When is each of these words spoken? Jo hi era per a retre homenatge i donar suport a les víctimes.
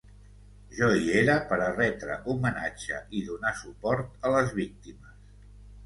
Jo 0.77 0.87
hi 1.01 1.11
era 1.19 1.35
per 1.51 1.59
a 1.67 1.67
retre 1.75 2.17
homenatge 2.35 3.05
i 3.21 3.25
donar 3.31 3.55
suport 3.63 4.29
a 4.31 4.37
les 4.39 4.55
víctimes. 4.61 5.51